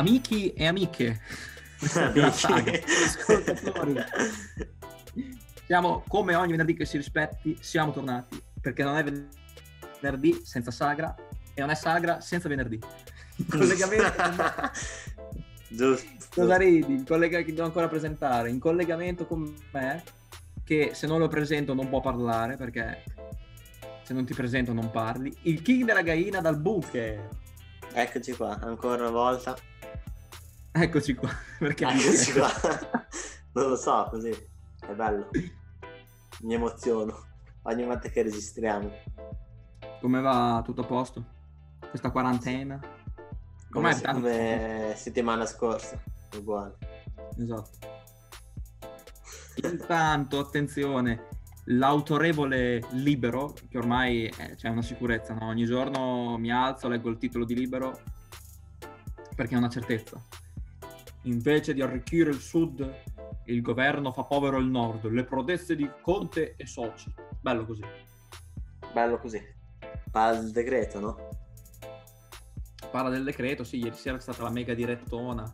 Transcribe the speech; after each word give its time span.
Amici 0.00 0.50
e 0.54 0.66
amiche 0.66 1.20
ascoltatori. 2.24 3.96
Siamo 5.66 6.02
come 6.08 6.34
ogni 6.36 6.52
venerdì 6.52 6.72
che 6.74 6.86
si 6.86 6.96
rispetti, 6.96 7.58
siamo 7.60 7.92
tornati 7.92 8.42
perché 8.62 8.82
non 8.82 8.96
è 8.96 9.04
venerdì 10.00 10.40
senza 10.42 10.70
sagra 10.70 11.14
e 11.52 11.60
non 11.60 11.68
è 11.68 11.74
sagra 11.74 12.22
senza 12.22 12.48
venerdì. 12.48 12.80
Collegamento 13.46 14.10
Giusto. 15.68 16.08
Cosa 16.34 16.56
ridi? 16.56 16.94
Il 16.94 17.04
collega 17.04 17.42
che 17.42 17.52
devo 17.52 17.66
ancora 17.66 17.86
presentare, 17.86 18.48
in 18.48 18.58
collegamento 18.58 19.26
con 19.26 19.54
me, 19.70 20.02
che 20.64 20.92
se 20.94 21.06
non 21.06 21.18
lo 21.18 21.28
presento 21.28 21.74
non 21.74 21.90
può 21.90 22.00
parlare 22.00 22.56
perché 22.56 23.04
se 24.02 24.14
non 24.14 24.24
ti 24.24 24.32
presento 24.32 24.72
non 24.72 24.90
parli. 24.90 25.30
Il 25.42 25.60
king 25.60 25.84
della 25.84 26.00
gaina 26.00 26.40
dal 26.40 26.58
bunker. 26.58 27.28
Eccoci 27.92 28.32
qua, 28.32 28.58
ancora 28.62 29.02
una 29.02 29.10
volta. 29.10 29.68
Eccoci 30.72 31.14
qua. 31.14 31.30
Perché 31.58 31.84
Eccoci 31.84 32.32
qua. 32.32 32.48
non 33.52 33.68
lo 33.68 33.76
so, 33.76 34.06
così. 34.10 34.30
È 34.30 34.92
bello. 34.94 35.28
Mi 36.42 36.54
emoziono. 36.54 37.26
Ogni 37.62 37.84
volta 37.84 38.08
che 38.08 38.22
registriamo. 38.22 38.90
Come 40.00 40.20
va 40.20 40.62
tutto 40.64 40.82
a 40.82 40.86
posto? 40.86 41.24
Questa 41.88 42.10
quarantena? 42.10 42.78
Come, 43.70 43.90
Com'è 43.90 44.00
tanto? 44.00 44.20
come 44.20 44.92
settimana 44.96 45.44
scorsa. 45.46 46.00
Uguale. 46.36 46.76
Esatto. 47.36 47.78
Intanto, 49.62 50.38
attenzione, 50.38 51.26
l'autorevole 51.64 52.82
Libero, 52.90 53.52
che 53.68 53.76
ormai 53.76 54.26
eh, 54.26 54.54
c'è 54.54 54.68
una 54.68 54.82
sicurezza, 54.82 55.34
no? 55.34 55.46
ogni 55.46 55.64
giorno 55.64 56.38
mi 56.38 56.50
alzo, 56.50 56.88
leggo 56.88 57.10
il 57.10 57.18
titolo 57.18 57.44
di 57.44 57.54
Libero 57.54 58.00
perché 59.34 59.54
è 59.54 59.58
una 59.58 59.68
certezza. 59.68 60.22
Invece 61.22 61.74
di 61.74 61.82
arricchire 61.82 62.30
il 62.30 62.40
sud, 62.40 63.02
il 63.46 63.60
governo 63.60 64.12
fa 64.12 64.24
povero 64.24 64.58
il 64.58 64.66
nord, 64.66 65.06
le 65.06 65.24
proteste 65.24 65.76
di 65.76 65.88
Conte 66.00 66.54
e 66.56 66.66
soci. 66.66 67.12
Bello 67.40 67.66
così. 67.66 67.82
Bello 68.92 69.18
così. 69.18 69.40
Parla 70.10 70.40
del 70.40 70.50
decreto, 70.50 71.00
no? 71.00 71.28
Parla 72.90 73.10
del 73.10 73.22
decreto, 73.22 73.62
sì, 73.62 73.78
ieri 73.78 73.94
sera 73.94 74.16
è 74.16 74.20
stata 74.20 74.42
la 74.42 74.50
mega 74.50 74.74
direttona 74.74 75.52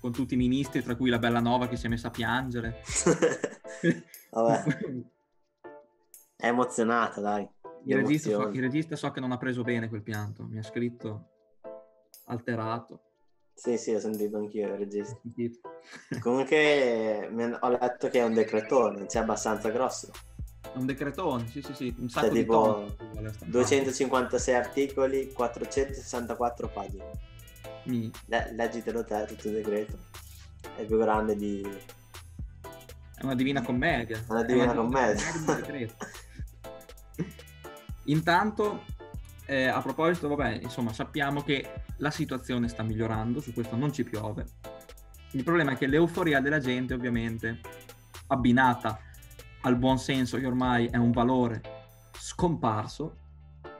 con 0.00 0.12
tutti 0.12 0.34
i 0.34 0.36
ministri, 0.36 0.82
tra 0.82 0.96
cui 0.96 1.10
la 1.10 1.18
Bella 1.18 1.40
Nova 1.40 1.68
che 1.68 1.76
si 1.76 1.86
è 1.86 1.88
messa 1.88 2.08
a 2.08 2.10
piangere. 2.10 2.80
Vabbè, 4.30 4.64
è 6.36 6.46
emozionata, 6.46 7.20
dai. 7.20 7.48
Il 7.84 7.96
regista, 7.96 8.30
so, 8.30 8.48
il 8.48 8.60
regista 8.60 8.96
so 8.96 9.10
che 9.10 9.20
non 9.20 9.32
ha 9.32 9.36
preso 9.36 9.62
bene 9.62 9.88
quel 9.88 10.02
pianto, 10.02 10.44
mi 10.44 10.58
ha 10.58 10.62
scritto 10.62 11.30
alterato. 12.26 13.11
Sì, 13.54 13.78
sì, 13.78 13.94
ho 13.94 14.00
sentito 14.00 14.36
anch'io 14.38 14.68
il 14.68 14.78
regista. 14.78 15.16
Comunque 16.20 17.28
ho 17.60 17.68
letto 17.68 18.08
che 18.08 18.18
è 18.20 18.24
un 18.24 18.34
decretone, 18.34 19.06
cioè 19.08 19.22
abbastanza 19.22 19.68
grosso. 19.70 20.10
È 20.72 20.76
un 20.78 20.86
decretone, 20.86 21.46
sì 21.48 21.60
sì 21.60 21.74
sì, 21.74 21.94
un 21.98 22.08
sacco 22.08 22.26
Cioè, 22.26 22.34
di 22.34 22.40
tipo, 22.40 22.94
stampare. 22.96 23.34
256 23.44 24.54
articoli, 24.54 25.32
464 25.32 26.68
pagine. 26.68 27.10
Mi- 27.84 28.10
Le- 28.26 28.52
leggitelo 28.54 29.04
te 29.04 29.24
tutto 29.28 29.48
il 29.48 29.54
decreto. 29.54 29.98
È 30.76 30.84
più 30.84 30.98
grande 30.98 31.36
di... 31.36 31.60
È 33.14 33.22
una 33.24 33.34
divina 33.34 33.62
commedia. 33.62 34.24
Una 34.28 34.42
È 34.42 34.46
divina 34.46 34.74
commedia. 34.74 35.30
di 35.30 35.38
un 35.38 35.44
decreto. 35.56 35.94
Intanto, 38.04 38.84
eh, 39.46 39.66
a 39.66 39.80
proposito, 39.82 40.28
vabbè, 40.28 40.60
insomma, 40.62 40.92
sappiamo 40.92 41.42
che 41.42 41.81
la 42.02 42.10
situazione 42.10 42.68
sta 42.68 42.82
migliorando, 42.82 43.40
su 43.40 43.54
questo 43.54 43.76
non 43.76 43.92
ci 43.92 44.02
piove. 44.02 44.44
Il 45.30 45.44
problema 45.44 45.72
è 45.72 45.76
che 45.76 45.86
l'euforia 45.86 46.40
della 46.40 46.58
gente, 46.58 46.94
ovviamente, 46.94 47.60
abbinata 48.26 48.98
al 49.62 49.76
buon 49.76 49.98
senso 49.98 50.36
che 50.36 50.46
ormai 50.46 50.86
è 50.86 50.96
un 50.96 51.12
valore 51.12 51.62
scomparso, 52.12 53.16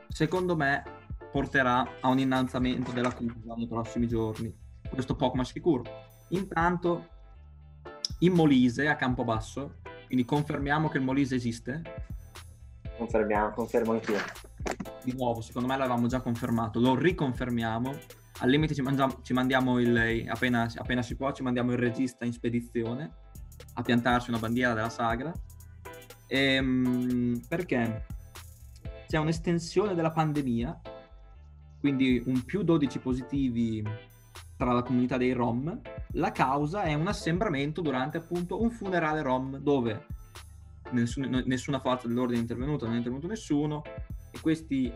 secondo 0.07 0.55
me 0.55 0.83
porterà 1.31 1.99
a 1.99 2.07
un 2.07 2.19
innalzamento 2.19 2.91
della 2.91 3.13
curva 3.13 3.55
nei 3.55 3.67
prossimi 3.67 4.07
giorni. 4.07 4.55
Questo 4.89 5.15
poco 5.15 5.35
ma 5.35 5.43
sicuro. 5.43 5.83
Intanto, 6.29 7.09
in 8.19 8.31
Molise, 8.31 8.87
a 8.87 8.95
Campobasso, 8.95 9.79
quindi 10.05 10.23
confermiamo 10.23 10.87
che 10.87 10.97
il 10.97 11.03
Molise 11.03 11.35
esiste, 11.35 11.81
Confermiamo, 12.97 13.49
confermo 13.51 13.93
anch'io. 13.93 14.19
Di 15.03 15.13
nuovo, 15.13 15.41
secondo 15.41 15.67
me 15.67 15.77
l'avevamo 15.77 16.07
già 16.07 16.21
confermato, 16.21 16.79
lo 16.79 16.95
riconfermiamo. 16.95 17.91
Al 18.39 18.49
limite 18.49 18.73
ci, 18.73 18.81
mangiamo- 18.81 19.19
ci 19.21 19.33
mandiamo 19.33 19.79
il, 19.79 20.25
appena, 20.27 20.69
appena 20.75 21.01
si 21.01 21.15
può, 21.15 21.31
ci 21.31 21.43
mandiamo 21.43 21.71
il 21.71 21.77
regista 21.77 22.25
in 22.25 22.33
spedizione 22.33 23.11
a 23.73 23.81
piantarci 23.81 24.29
una 24.29 24.39
bandiera 24.39 24.73
della 24.73 24.89
sagra. 24.89 25.31
Ehm, 26.27 27.41
perché 27.47 28.05
c'è 29.07 29.17
un'estensione 29.17 29.93
della 29.93 30.11
pandemia, 30.11 30.81
quindi 31.79 32.23
un 32.25 32.43
più 32.43 32.63
12 32.63 32.99
positivi 32.99 33.83
tra 34.57 34.71
la 34.71 34.81
comunità 34.81 35.17
dei 35.17 35.33
Rom. 35.33 35.79
La 36.13 36.31
causa 36.31 36.83
è 36.83 36.93
un 36.93 37.07
assembramento 37.07 37.81
durante 37.81 38.17
appunto 38.17 38.61
un 38.61 38.71
funerale 38.71 39.21
Rom 39.21 39.57
dove 39.57 40.05
nessun- 40.91 41.43
nessuna 41.45 41.79
forza 41.79 42.07
dell'ordine 42.07 42.39
è 42.39 42.41
intervenuta, 42.41 42.85
non 42.85 42.95
è 42.95 42.97
intervenuto 42.97 43.27
nessuno 43.27 43.83
e 44.33 44.39
questi 44.41 44.91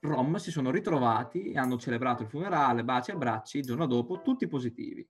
Rom 0.00 0.34
si 0.36 0.50
sono 0.50 0.72
ritrovati 0.72 1.52
e 1.52 1.58
hanno 1.58 1.78
celebrato 1.78 2.24
il 2.24 2.28
funerale, 2.28 2.82
baci 2.82 3.10
e 3.10 3.14
abbracci, 3.14 3.58
il 3.58 3.64
giorno 3.64 3.86
dopo 3.86 4.20
tutti 4.20 4.48
positivi. 4.48 5.08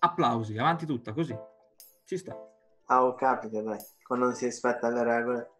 Applausi, 0.00 0.58
avanti 0.58 0.86
tutta, 0.86 1.12
così. 1.12 1.36
Ci 2.04 2.16
sta. 2.16 2.36
Ah, 2.86 3.04
oh, 3.04 3.14
capita, 3.14 3.62
dai. 3.62 3.78
Quando 4.02 4.26
non 4.26 4.34
si 4.34 4.46
rispetta 4.46 4.88
le 4.88 5.04
regole. 5.04 5.50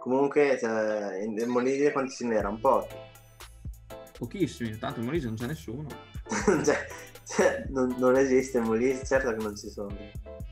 Comunque, 0.00 0.58
cioè, 0.58 1.22
in 1.22 1.38
in 1.38 1.48
Molise 1.48 1.92
quanti 1.92 2.14
ce 2.14 2.26
n'era? 2.26 2.48
Un 2.48 2.60
po'. 2.60 2.86
Pochissimi, 4.18 4.76
tanto 4.78 4.98
in 4.98 5.06
Molise 5.06 5.26
non 5.26 5.36
c'è 5.36 5.46
nessuno. 5.46 5.86
cioè, 6.64 6.86
cioè, 7.24 7.64
non, 7.68 7.94
non 7.98 8.16
esiste 8.16 8.58
in 8.58 8.64
Molise, 8.64 9.04
certo 9.04 9.30
che 9.30 9.42
non 9.42 9.56
ci 9.56 9.68
sono. 9.68 9.94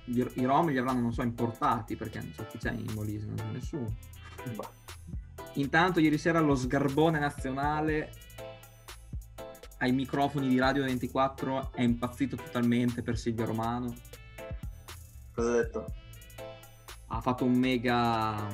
I, 0.05 0.33
i 0.35 0.45
Rom 0.45 0.69
li 0.69 0.79
avranno, 0.79 1.01
non 1.01 1.13
so, 1.13 1.23
importati 1.23 1.97
perché 1.97 2.21
non 2.21 2.33
so 2.33 2.47
chi 2.47 2.59
c'è 2.59 2.71
in 2.71 2.93
Molise, 2.95 3.27
non 3.27 3.37
c'è 3.37 3.51
nessuno. 3.51 3.97
Intanto 5.55 6.01
ieri 6.01 6.19
sera 6.19 6.41
lo 6.41 6.55
sgarbone 6.55 7.19
nazionale 7.19 8.13
ai 9.79 9.93
microfoni 9.93 10.49
di 10.49 10.59
Radio 10.59 10.85
24 10.85 11.73
è 11.73 11.83
impazzito 11.83 12.37
totalmente 12.37 13.03
per 13.03 13.17
Silvio 13.19 13.47
Romano. 13.47 13.95
Cosa 15.35 15.49
ho 15.51 15.53
detto? 15.53 15.87
ha 17.09 17.21
fatto 17.21 17.45
un 17.45 17.53
mega 17.55 18.49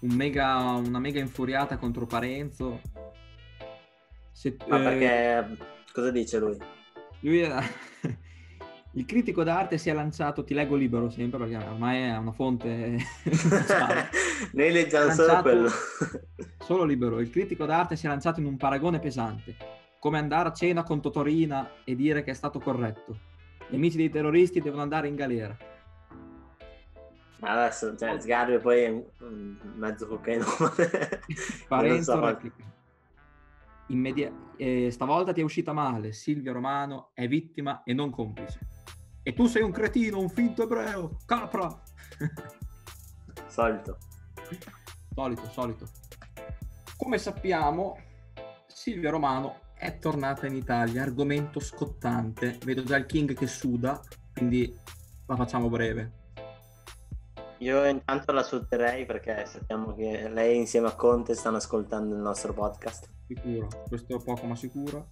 un 0.00 0.14
mega 0.14 0.56
una 0.74 0.98
mega 0.98 1.20
infuriata 1.20 1.78
contro 1.78 2.06
Parenzo 2.06 2.80
Se- 4.30 4.56
Ma 4.68 4.78
eh, 4.78 4.82
perché... 4.82 5.56
Cosa 5.90 6.10
dice 6.10 6.38
lui? 6.38 6.56
lui 7.20 7.38
era- 7.40 7.62
il 8.98 9.04
critico 9.04 9.44
d'arte 9.44 9.78
si 9.78 9.88
è 9.90 9.92
lanciato 9.92 10.42
ti 10.42 10.54
leggo 10.54 10.74
libero 10.74 11.08
sempre 11.08 11.38
perché 11.38 11.56
ormai 11.56 12.02
è 12.02 12.16
una 12.16 12.32
fonte. 12.32 12.96
Noi 14.52 14.72
leggiamo 14.72 15.12
solo 15.12 15.40
quello. 15.40 15.70
solo 16.58 16.82
libero 16.82 17.20
il 17.20 17.30
critico 17.30 17.64
d'arte 17.64 17.94
si 17.94 18.06
è 18.06 18.08
lanciato 18.08 18.40
in 18.40 18.46
un 18.46 18.56
paragone 18.56 18.98
pesante 18.98 19.54
come 20.00 20.18
andare 20.18 20.48
a 20.48 20.52
cena 20.52 20.82
con 20.82 21.00
Totorina 21.00 21.70
e 21.84 21.94
dire 21.94 22.24
che 22.24 22.32
è 22.32 22.34
stato 22.34 22.58
corretto 22.58 23.16
gli 23.68 23.76
amici 23.76 23.96
dei 23.96 24.10
terroristi 24.10 24.60
devono 24.60 24.82
andare 24.82 25.06
in 25.06 25.14
galera 25.14 25.56
adesso, 27.40 27.96
cioè, 27.96 28.18
Sgarbi 28.18 28.58
poi 28.58 28.82
è 28.82 29.04
mezzo 29.76 30.08
cocaino. 30.08 30.44
Parenzo 31.68 32.12
so. 32.14 32.24
replica. 32.24 32.64
Immedia- 33.90 34.32
eh, 34.56 34.90
stavolta 34.90 35.32
ti 35.32 35.40
è 35.40 35.44
uscita 35.44 35.72
male. 35.72 36.10
Silvio 36.10 36.52
Romano 36.52 37.10
è 37.14 37.28
vittima 37.28 37.84
e 37.84 37.92
non 37.92 38.10
complice. 38.10 38.77
E 39.28 39.34
tu 39.34 39.44
sei 39.44 39.60
un 39.60 39.72
cretino, 39.72 40.18
un 40.18 40.30
finto 40.30 40.62
ebreo, 40.62 41.18
capra. 41.26 41.68
Solito. 43.46 43.98
solito, 45.14 45.50
solito. 45.50 45.86
Come 46.96 47.18
sappiamo, 47.18 47.98
Silvia 48.66 49.10
Romano 49.10 49.56
è 49.74 49.98
tornata 49.98 50.46
in 50.46 50.54
Italia, 50.54 51.02
argomento 51.02 51.60
scottante. 51.60 52.56
Vedo 52.64 52.82
già 52.84 52.96
il 52.96 53.04
King 53.04 53.34
che 53.34 53.46
suda, 53.46 54.00
quindi 54.32 54.74
la 55.26 55.36
facciamo 55.36 55.68
breve. 55.68 56.12
Io 57.58 57.84
intanto 57.84 58.32
la 58.32 58.42
saluterei 58.42 59.04
perché 59.04 59.44
sappiamo 59.44 59.94
che 59.94 60.26
lei 60.30 60.56
insieme 60.56 60.86
a 60.86 60.94
Conte 60.94 61.34
stanno 61.34 61.58
ascoltando 61.58 62.14
il 62.14 62.22
nostro 62.22 62.54
podcast. 62.54 63.10
Sicuro, 63.26 63.68
questo 63.88 64.16
è 64.16 64.24
poco 64.24 64.46
ma 64.46 64.56
sicuro. 64.56 65.06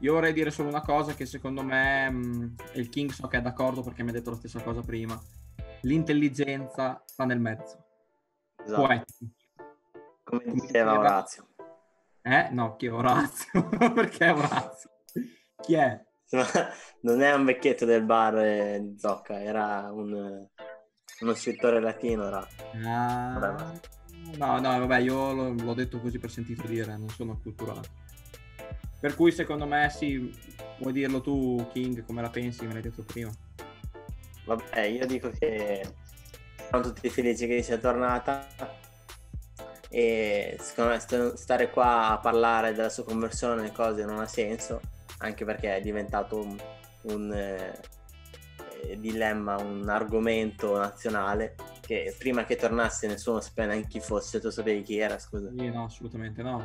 Io 0.00 0.14
vorrei 0.14 0.32
dire 0.32 0.50
solo 0.50 0.68
una 0.68 0.80
cosa 0.80 1.14
che 1.14 1.26
secondo 1.26 1.62
me, 1.62 2.10
mh, 2.10 2.54
il 2.74 2.88
King 2.88 3.10
so 3.10 3.26
che 3.28 3.38
è 3.38 3.42
d'accordo 3.42 3.82
perché 3.82 4.02
mi 4.02 4.10
ha 4.10 4.12
detto 4.12 4.30
la 4.30 4.36
stessa 4.36 4.62
cosa 4.62 4.80
prima, 4.80 5.20
l'intelligenza 5.82 7.02
sta 7.04 7.24
nel 7.24 7.40
mezzo. 7.40 7.84
Esatto. 8.64 8.80
Poetico. 8.82 9.26
Come 10.24 10.42
Come 10.42 10.52
diceva 10.52 10.92
diceva- 10.92 10.98
Orazio. 10.98 11.48
Eh? 12.22 12.48
No, 12.50 12.76
chi 12.76 12.86
è 12.86 12.92
Orazio? 12.92 13.68
Perché 13.94 14.28
Orazio? 14.30 14.90
Chi 15.60 15.74
è? 15.74 16.04
non 17.02 17.22
è 17.22 17.34
un 17.34 17.44
vecchietto 17.44 17.84
del 17.84 18.04
bar 18.04 18.38
eh, 18.38 18.80
di 18.80 18.98
Zocca, 18.98 19.40
era 19.40 19.90
un, 19.92 20.46
uno 21.20 21.34
scrittore 21.34 21.80
latino. 21.80 22.26
Era... 22.26 22.46
Ah, 22.84 23.72
no, 24.36 24.58
no, 24.60 24.78
vabbè, 24.78 24.98
io 24.98 25.32
l'ho, 25.32 25.52
l'ho, 25.52 25.74
detto 25.74 26.00
così 26.00 26.18
per 26.18 26.30
sentito 26.30 26.66
dire, 26.66 26.96
non 26.96 27.08
sono 27.08 27.32
acculturato. 27.32 27.88
Per 29.00 29.16
cui 29.16 29.32
secondo 29.32 29.66
me 29.66 29.88
sì, 29.90 30.32
vuoi 30.78 30.92
dirlo 30.92 31.20
tu, 31.20 31.66
King, 31.72 32.04
come 32.04 32.20
la 32.20 32.30
pensi, 32.30 32.66
me 32.66 32.74
l'hai 32.74 32.82
detto 32.82 33.02
prima. 33.02 33.30
Vabbè, 34.44 34.80
io 34.82 35.06
dico 35.06 35.30
che 35.30 35.82
siamo 36.68 36.84
tutti 36.84 37.08
felici 37.08 37.46
che 37.46 37.62
sia 37.62 37.78
tornata 37.78 38.46
e 39.88 40.56
secondo 40.60 40.92
me 40.92 41.34
stare 41.36 41.70
qua 41.70 42.10
a 42.10 42.18
parlare 42.18 42.72
della 42.72 42.90
sua 42.90 43.04
conversione 43.04 43.66
e 43.66 43.72
cose 43.72 44.04
non 44.04 44.20
ha 44.20 44.26
senso 44.26 44.80
anche 45.18 45.44
perché 45.44 45.76
è 45.76 45.80
diventato 45.80 46.38
un, 46.38 46.56
un 47.02 47.32
eh, 47.32 48.98
dilemma, 48.98 49.56
un 49.56 49.88
argomento 49.88 50.76
nazionale 50.78 51.56
che 51.80 52.14
prima 52.18 52.44
che 52.44 52.56
tornasse 52.56 53.06
nessuno 53.06 53.40
sapeva 53.40 53.72
neanche 53.72 53.88
chi 53.88 54.00
fosse, 54.00 54.40
tu 54.40 54.50
sapevi 54.50 54.82
chi 54.82 54.98
era, 54.98 55.18
scusa. 55.18 55.50
Sì, 55.56 55.68
no, 55.70 55.84
assolutamente 55.84 56.42
no. 56.42 56.64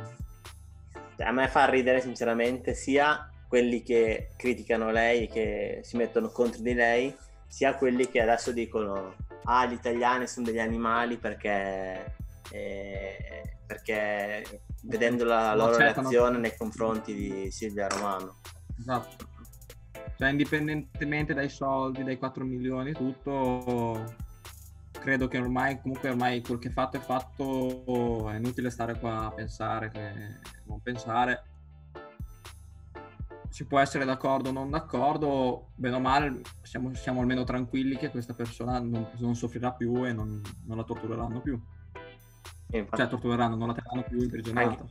A 1.18 1.32
me 1.32 1.48
fa 1.48 1.68
ridere 1.68 2.00
sinceramente 2.00 2.74
sia 2.74 3.30
quelli 3.48 3.82
che 3.82 4.30
criticano 4.36 4.90
lei, 4.90 5.28
che 5.28 5.80
si 5.82 5.96
mettono 5.96 6.28
contro 6.28 6.60
di 6.62 6.74
lei, 6.74 7.14
sia 7.46 7.74
quelli 7.74 8.08
che 8.08 8.20
adesso 8.20 8.52
dicono 8.52 9.14
ah 9.44 9.66
gli 9.66 9.74
italiani 9.74 10.26
sono 10.26 10.46
degli 10.46 10.58
animali 10.58 11.16
perché, 11.16 12.14
eh, 12.50 13.42
perché 13.66 14.60
vedendo 14.82 15.24
la 15.24 15.54
loro 15.54 15.72
accettano. 15.74 16.08
reazione 16.08 16.38
nei 16.38 16.56
confronti 16.56 17.14
di 17.14 17.50
Silvia 17.50 17.88
Romano. 17.88 18.36
Esatto. 18.78 19.34
Cioè, 20.16 20.30
indipendentemente 20.30 21.34
dai 21.34 21.48
soldi, 21.48 22.02
dai 22.02 22.16
4 22.16 22.44
milioni, 22.44 22.92
tutto, 22.92 24.14
credo 25.06 25.28
che 25.28 25.38
ormai, 25.38 25.80
comunque 25.80 26.08
ormai 26.08 26.42
quel 26.42 26.58
che 26.58 26.66
è 26.66 26.72
fatto 26.72 26.96
è 26.96 27.00
fatto, 27.00 28.28
è 28.28 28.34
inutile 28.34 28.70
stare 28.70 28.98
qua 28.98 29.26
a 29.26 29.30
pensare, 29.30 30.40
non 30.64 30.82
pensare. 30.82 31.44
Si 33.48 33.68
può 33.68 33.78
essere 33.78 34.04
d'accordo 34.04 34.48
o 34.48 34.52
non 34.52 34.68
d'accordo, 34.68 35.68
bene 35.76 35.94
o 35.94 36.00
male 36.00 36.40
siamo, 36.62 36.92
siamo 36.94 37.20
almeno 37.20 37.44
tranquilli 37.44 37.96
che 37.96 38.10
questa 38.10 38.34
persona 38.34 38.80
non, 38.80 39.08
non 39.18 39.36
soffrirà 39.36 39.72
più 39.74 40.04
e 40.04 40.12
non, 40.12 40.42
non 40.64 40.76
la 40.76 40.82
tortureranno 40.82 41.40
più. 41.40 41.56
Infatti. 42.72 42.96
Cioè 42.96 43.08
tortureranno, 43.08 43.54
non 43.54 43.68
la 43.68 43.74
terranno 43.74 44.02
più 44.02 44.20
imprigionata. 44.20 44.84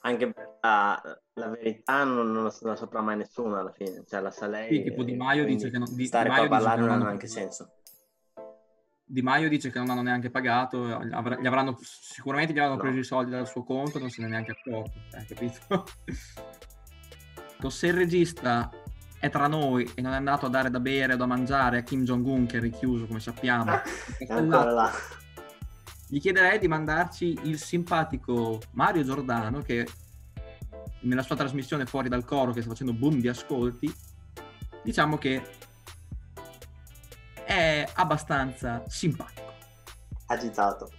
Anche, 0.00 0.24
anche 0.24 0.34
la, 0.62 1.20
la, 1.34 1.48
verità 1.48 2.02
non, 2.04 2.32
non, 2.32 2.50
la 2.62 2.76
saprà 2.76 3.02
mai 3.02 3.18
nessuno 3.18 3.58
alla 3.58 3.72
fine, 3.72 4.04
cioè 4.06 4.22
la 4.22 4.30
sa 4.30 4.46
lei. 4.46 4.74
Sì, 4.74 4.82
tipo 4.84 5.02
Di 5.02 5.14
Maio 5.14 5.44
dice 5.44 5.68
che 5.70 5.76
non, 5.76 5.94
di, 5.94 6.06
stare 6.06 6.30
di 6.30 6.34
qua 6.34 6.44
a 6.46 6.48
parlare 6.48 6.80
non 6.80 6.90
ha 6.92 6.96
neanche 6.96 7.26
senso. 7.26 7.72
Di 9.10 9.22
Maio 9.22 9.48
dice 9.48 9.70
che 9.70 9.78
non 9.78 9.88
hanno 9.88 10.02
neanche 10.02 10.30
pagato, 10.30 11.02
gli 11.02 11.46
avranno, 11.46 11.78
sicuramente 11.80 12.52
gli 12.52 12.58
avranno 12.58 12.76
no. 12.76 12.82
preso 12.82 12.98
i 12.98 13.04
soldi 13.04 13.30
dal 13.30 13.48
suo 13.48 13.64
conto, 13.64 13.98
non 13.98 14.10
se 14.10 14.20
ne 14.20 14.26
è 14.26 14.30
neanche 14.30 14.50
accorto, 14.50 14.98
hai 15.12 15.24
capito? 15.24 15.86
Se 17.68 17.86
il 17.86 17.94
regista 17.94 18.70
è 19.18 19.30
tra 19.30 19.46
noi 19.46 19.90
e 19.94 20.02
non 20.02 20.12
è 20.12 20.16
andato 20.16 20.46
a 20.46 20.50
dare 20.50 20.70
da 20.70 20.78
bere 20.78 21.14
o 21.14 21.16
da 21.16 21.26
mangiare 21.26 21.78
a 21.78 21.82
Kim 21.82 22.04
Jong-un 22.04 22.46
che 22.46 22.58
è 22.58 22.60
richiuso, 22.60 23.06
come 23.06 23.20
sappiamo, 23.20 23.72
là 24.28 24.92
gli 26.10 26.20
chiederei 26.20 26.58
di 26.58 26.68
mandarci 26.68 27.38
il 27.44 27.58
simpatico 27.58 28.60
Mario 28.72 29.04
Giordano 29.04 29.60
che 29.60 29.86
nella 31.00 31.22
sua 31.22 31.36
trasmissione 31.36 31.84
fuori 31.84 32.08
dal 32.08 32.24
coro 32.24 32.52
che 32.52 32.62
sta 32.62 32.70
facendo 32.70 32.94
boom 32.94 33.20
di 33.20 33.28
ascolti 33.28 33.94
diciamo 34.82 35.18
che 35.18 35.42
è 37.58 37.84
abbastanza 37.94 38.84
simpatico. 38.86 39.52
Agitato. 40.26 40.92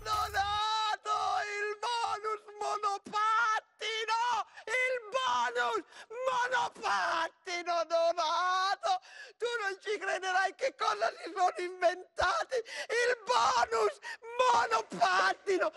Donato 0.00 1.16
il 1.44 1.76
bonus 1.84 2.40
monopattino! 2.56 4.20
Il 4.64 4.96
bonus 5.12 5.84
monopattino 6.24 7.84
donato! 7.84 8.92
Tu 9.36 9.50
non 9.60 9.76
ci 9.82 9.98
crederai 9.98 10.54
che 10.54 10.74
cosa 10.78 11.12
si 11.20 11.30
sono 11.36 11.52
inventati! 11.58 12.56
Il 12.88 13.12
bonus 13.28 13.94
monopattino 14.40 15.70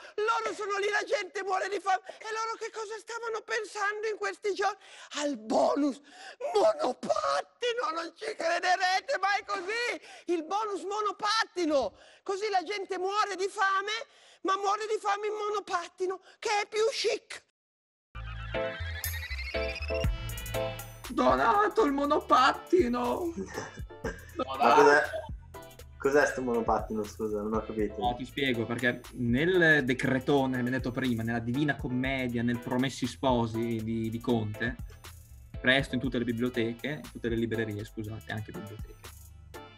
loro 0.47 0.53
sono 0.53 0.77
lì 0.77 0.89
la 0.89 1.03
gente 1.03 1.43
muore 1.43 1.67
di 1.69 1.79
fame 1.79 2.01
e 2.07 2.27
loro 2.31 2.55
che 2.57 2.71
cosa 2.71 2.95
stavano 2.97 3.41
pensando 3.41 4.07
in 4.07 4.17
questi 4.17 4.53
giorni? 4.53 4.77
Al 5.21 5.37
bonus 5.37 5.99
monopattino 6.53 7.89
non 7.93 8.13
ci 8.15 8.33
crederete 8.35 9.17
mai 9.19 9.43
così. 9.45 10.33
Il 10.33 10.43
bonus 10.43 10.83
monopattino. 10.83 11.97
Così 12.23 12.49
la 12.49 12.63
gente 12.63 12.97
muore 12.97 13.35
di 13.35 13.47
fame 13.47 13.91
ma 14.41 14.55
muore 14.57 14.85
di 14.87 14.97
fame 14.99 15.27
in 15.27 15.33
monopattino 15.33 16.21
che 16.39 16.49
è 16.61 16.67
più 16.67 16.85
chic. 16.91 17.43
Donato 21.09 21.83
il 21.83 21.91
monopattino! 21.91 23.33
Ma 24.37 25.01
cos'è? 26.07 26.21
Cos'è 26.21 26.25
sto 26.25 26.41
monopattino? 26.41 27.03
Scusa, 27.03 27.41
non 27.41 27.53
ho 27.53 27.61
capito. 27.61 27.95
No, 27.99 28.15
ti 28.15 28.25
spiego 28.25 28.65
perché 28.65 29.01
nel 29.15 29.83
decretone, 29.83 30.57
come 30.57 30.69
detto 30.69 30.91
prima, 30.91 31.23
nella 31.23 31.39
Divina 31.39 31.75
Commedia, 31.75 32.41
nel 32.43 32.59
Promessi 32.59 33.05
Sposi 33.05 33.81
di, 33.83 34.09
di 34.09 34.19
Conte, 34.19 34.75
presto 35.59 35.95
in 35.95 36.01
tutte 36.01 36.17
le 36.17 36.23
biblioteche, 36.23 37.01
in 37.03 37.11
tutte 37.11 37.29
le 37.29 37.35
librerie, 37.35 37.83
scusate, 37.83 38.31
anche 38.31 38.51
biblioteche. 38.51 38.95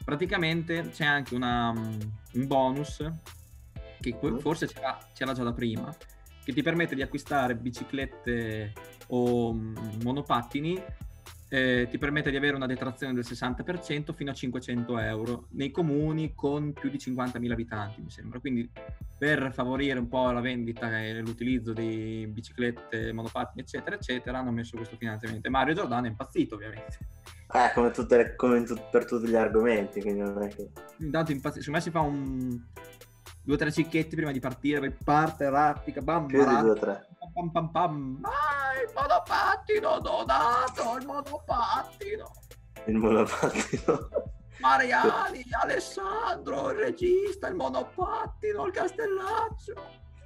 Praticamente 0.04 0.90
c'è 0.92 1.06
anche 1.06 1.36
una, 1.36 1.70
un 1.72 2.48
bonus 2.48 3.12
che 4.00 4.18
mm. 4.24 4.38
forse 4.38 4.68
c'era, 4.68 4.98
c'era 5.14 5.34
già 5.34 5.44
da 5.44 5.54
prima, 5.54 5.96
che 6.44 6.54
ti 6.54 6.64
permette 6.64 6.96
di 6.96 7.02
acquistare 7.02 7.56
biciclette 7.56 8.74
o 9.08 9.54
mm, 9.54 9.76
monopattini 10.02 10.82
eh, 11.50 11.88
ti 11.90 11.98
permette 11.98 12.30
di 12.30 12.38
avere 12.38 12.56
una 12.56 12.68
detrazione 12.68 13.14
del 13.14 13.26
60% 13.28 14.14
fino 14.14 14.30
a 14.30 14.34
500 14.34 15.00
euro 15.00 15.48
nei 15.52 15.72
comuni 15.72 16.34
con 16.36 16.74
più 16.74 16.90
di 16.90 16.98
50.000 16.98 17.52
abitanti, 17.52 18.02
mi 18.02 18.12
sembra. 18.12 18.40
Quindi 18.40 18.70
per 19.18 19.52
favorire 19.52 20.00
un 20.00 20.08
po' 20.08 20.30
la 20.32 20.42
vendita 20.42 21.02
e 21.02 21.20
l'utilizzo 21.22 21.74
di 21.74 22.28
biciclette, 22.32 23.12
monopattini, 23.12 23.62
eccetera, 23.62 23.96
eccetera, 23.96 24.38
hanno 24.38 24.52
messo 24.52 24.78
questo 24.78 24.96
finanziamento. 24.96 25.48
E 25.48 25.50
Mario 25.50 25.74
Giordano 25.74 26.06
è 26.06 26.10
impazzito, 26.10 26.56
ovviamente. 26.56 26.98
Eh, 27.52 27.72
come, 27.74 27.92
le, 27.96 28.36
come 28.36 28.64
tu, 28.64 28.76
per 28.92 29.06
tutti 29.06 29.28
gli 29.28 29.36
argomenti, 29.36 30.02
quindi 30.02 30.22
non 30.22 30.44
è 30.44 30.50
che... 30.50 30.70
Intanto 30.98 31.32
impazzito, 31.32 31.64
secondo 31.64 31.80
me 31.80 31.82
si 31.82 31.90
fa 31.90 32.02
un... 32.02 32.62
due 33.42 33.56
o 33.56 33.58
tre 33.58 33.72
cicchetti 33.72 34.16
prima 34.16 34.32
di 34.32 34.40
partire, 34.40 34.80
poi 34.80 34.96
parte, 35.04 35.50
rappica, 35.50 36.00
bam, 36.02 36.28
Più 36.28 36.48
di 36.48 36.60
due 36.60 36.70
o 36.70 36.76
tre. 36.76 37.08
Pam, 37.34 37.50
pam, 37.50 37.72
pam. 37.72 38.20
Ah, 38.22 38.49
il 38.84 38.92
monopattino 38.94 40.00
donato, 40.00 40.98
il 40.98 41.06
monopattino. 41.06 42.32
Il 42.86 42.96
monopattino. 42.96 44.10
Mariani, 44.60 45.46
Alessandro, 45.62 46.72
il 46.72 46.78
regista, 46.78 47.48
il 47.48 47.56
monopattino, 47.56 48.66
il 48.66 48.74
castellaccio, 48.74 49.74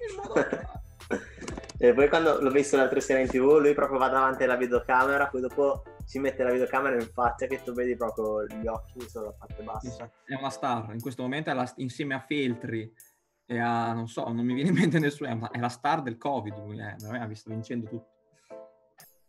il 0.08 0.16
monopattino. 0.16 0.82
e 1.78 1.94
poi 1.94 2.10
quando 2.10 2.40
l'ho 2.42 2.52
visto 2.52 2.78
l'altra 2.78 3.00
sera 3.00 3.20
in 3.20 3.28
tv, 3.28 3.58
lui 3.60 3.74
proprio 3.74 4.00
va 4.00 4.10
davanti 4.10 4.44
alla 4.44 4.56
videocamera, 4.56 5.28
poi 5.28 5.42
dopo 5.42 5.84
si 6.06 6.20
mette 6.20 6.44
la 6.44 6.52
videocamera 6.52 6.96
in 6.96 7.10
faccia 7.12 7.48
che 7.48 7.62
tu 7.64 7.74
vedi 7.74 7.96
proprio 7.96 8.46
gli 8.46 8.68
occhi 8.68 9.08
sulla 9.08 9.32
parte 9.32 9.64
bassa. 9.64 10.10
È 10.26 10.36
una 10.36 10.50
star, 10.50 10.94
in 10.94 11.02
questo 11.02 11.22
momento 11.22 11.50
è 11.50 11.54
la, 11.54 11.72
insieme 11.78 12.14
a 12.16 12.20
Feltri 12.20 12.92
e 13.46 13.60
a, 13.60 13.94
non 13.94 14.08
so, 14.08 14.24
non 14.30 14.46
mi 14.46 14.54
viene 14.54 14.70
in 14.70 14.76
mente 14.76 15.00
nessuno, 15.00 15.50
è 15.52 15.60
la 15.60 15.70
star 15.70 16.02
del 16.02 16.18
Covid, 16.18 16.58
lui 16.58 16.80
è, 16.80 16.96
ha 17.18 17.26
visto 17.26 17.50
vincendo 17.50 17.88
tutto. 17.88 18.13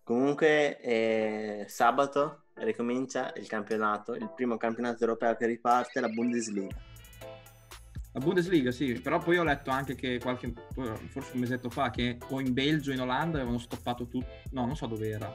Comunque 0.04 0.78
eh, 0.80 1.64
sabato 1.66 2.42
ricomincia 2.56 3.32
il 3.37 3.46
campionato, 3.46 4.14
il 4.14 4.30
primo 4.37 4.58
campionato 4.58 5.02
europeo 5.02 5.34
che 5.34 5.46
riparte, 5.46 5.99
la 5.99 6.08
Bundesliga. 6.08 6.76
La 8.12 8.20
Bundesliga 8.20 8.70
sì, 8.70 9.00
però 9.00 9.18
poi 9.18 9.38
ho 9.38 9.42
letto 9.42 9.70
anche 9.70 9.94
che 9.94 10.20
qualche, 10.20 10.52
forse 11.08 11.32
un 11.32 11.40
mesetto 11.40 11.70
fa, 11.70 11.88
che 11.88 12.18
o 12.28 12.38
in 12.38 12.52
Belgio 12.52 12.90
o 12.90 12.94
in 12.94 13.00
Olanda 13.00 13.38
avevano 13.38 13.58
stoppato 13.58 14.06
tutto, 14.06 14.26
no 14.50 14.66
non 14.66 14.76
so 14.76 14.87
dove 14.87 15.08
era. 15.08 15.34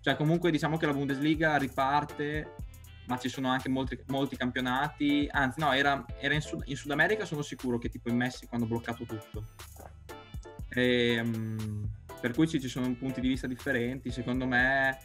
Cioè 0.00 0.16
comunque 0.16 0.50
diciamo 0.50 0.78
che 0.78 0.86
la 0.86 0.94
Bundesliga 0.94 1.58
riparte, 1.58 2.54
ma 3.06 3.18
ci 3.18 3.28
sono 3.28 3.48
anche 3.48 3.68
molti, 3.68 4.02
molti 4.06 4.36
campionati, 4.36 5.28
anzi 5.30 5.60
no, 5.60 5.70
era, 5.70 6.04
era 6.18 6.32
in, 6.32 6.40
Sud, 6.40 6.62
in, 6.64 6.76
Sud, 6.76 6.90
America 6.90 7.26
sono 7.26 7.42
sicuro 7.42 7.76
che 7.76 7.90
tipo 7.90 8.08
in 8.08 8.16
Messico 8.16 8.56
hanno 8.56 8.66
bloccato 8.66 9.04
tutto. 9.04 9.48
E, 10.70 11.20
um, 11.20 11.88
per 12.22 12.32
cui 12.32 12.46
ci 12.46 12.60
sono 12.68 12.94
punti 12.94 13.20
di 13.20 13.26
vista 13.26 13.48
differenti. 13.48 14.12
Secondo 14.12 14.46
me, 14.46 14.96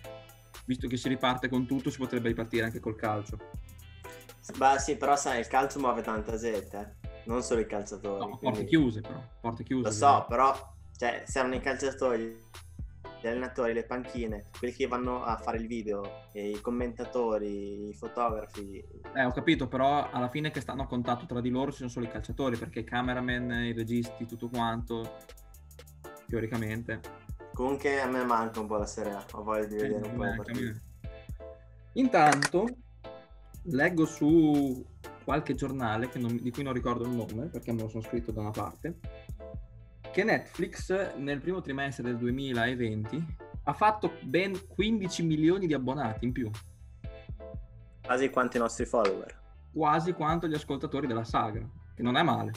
visto 0.65 0.87
che 0.87 0.97
si 0.97 1.09
riparte 1.09 1.49
con 1.49 1.65
tutto, 1.65 1.89
si 1.89 1.97
potrebbe 1.97 2.27
ripartire 2.27 2.65
anche 2.65 2.79
col 2.79 2.95
calcio. 2.95 3.39
Beh, 4.55 4.77
sì, 4.77 4.97
però 4.97 5.15
sai, 5.15 5.39
il 5.39 5.47
calcio 5.47 5.79
muove 5.79 6.03
tanta 6.03 6.37
gente, 6.37 6.95
eh. 7.01 7.09
non 7.25 7.41
solo 7.41 7.61
i 7.61 7.65
calciatori. 7.65 8.19
No, 8.19 8.37
porte 8.37 8.49
quindi... 8.49 8.65
chiuse, 8.67 9.01
però. 9.01 9.19
Porte 9.41 9.63
chiuse. 9.63 9.87
Lo 9.87 9.93
so, 9.93 10.25
però 10.29 10.75
Cioè, 10.95 11.23
servono 11.25 11.55
i 11.55 11.59
calciatori, 11.59 12.43
gli 13.19 13.27
allenatori, 13.27 13.73
le 13.73 13.83
panchine, 13.83 14.49
quelli 14.57 14.73
che 14.73 14.87
vanno 14.87 15.23
a 15.23 15.37
fare 15.37 15.57
il 15.57 15.67
video, 15.67 16.29
e 16.31 16.49
i 16.49 16.61
commentatori, 16.61 17.89
i 17.89 17.93
fotografi. 17.93 18.83
Eh, 19.15 19.25
ho 19.25 19.31
capito, 19.31 19.67
però 19.67 20.09
alla 20.11 20.29
fine 20.29 20.49
che 20.51 20.61
stanno 20.61 20.83
a 20.83 20.87
contatto 20.87 21.25
tra 21.25 21.41
di 21.41 21.49
loro 21.49 21.71
ci 21.71 21.77
sono 21.77 21.89
solo 21.89 22.05
i 22.05 22.11
calciatori, 22.11 22.57
perché 22.57 22.79
i 22.79 22.83
cameraman, 22.83 23.65
i 23.65 23.73
registi, 23.73 24.25
tutto 24.27 24.49
quanto, 24.49 25.17
teoricamente. 26.27 26.99
Comunque 27.53 27.99
a 28.01 28.07
me 28.07 28.23
manca 28.23 28.59
un 28.59 28.67
po' 28.67 28.77
la 28.77 28.85
Serie 28.85 29.13
A, 29.13 29.25
ho 29.31 29.43
voglia 29.43 29.65
di 29.65 29.75
Eh, 29.75 29.81
vedere 29.87 30.07
un 30.07 30.15
po' 30.15 30.43
partite. 30.43 30.61
manca. 30.63 30.81
Intanto 31.93 32.67
leggo 33.63 34.05
su 34.05 34.85
qualche 35.23 35.55
giornale 35.55 36.07
che 36.09 36.19
non- 36.19 36.39
di 36.41 36.51
cui 36.51 36.63
non 36.63 36.73
ricordo 36.73 37.03
il 37.03 37.09
nome 37.09 37.47
perché 37.47 37.71
me 37.73 37.81
lo 37.81 37.89
sono 37.89 38.03
scritto 38.03 38.31
da 38.31 38.41
una 38.41 38.51
parte 38.51 38.99
che 40.11 40.23
Netflix 40.23 41.15
nel 41.17 41.39
primo 41.41 41.61
trimestre 41.61 42.03
del 42.03 42.17
2020 42.17 43.25
ha 43.63 43.73
fatto 43.73 44.13
ben 44.21 44.67
15 44.67 45.23
milioni 45.23 45.67
di 45.67 45.73
abbonati 45.73 46.25
in 46.25 46.31
più, 46.31 46.49
Quasi 48.03 48.29
quanti 48.29 48.55
i 48.57 48.59
nostri 48.61 48.85
follower. 48.85 49.35
quasi 49.73 50.13
quanto 50.13 50.47
gli 50.47 50.53
ascoltatori 50.53 51.07
della 51.07 51.25
saga, 51.25 51.59
che 51.93 52.01
non 52.01 52.15
è 52.15 52.23
male. 52.23 52.51